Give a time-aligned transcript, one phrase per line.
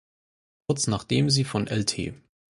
[0.67, 2.15] Kurz nachdem sie von Lt.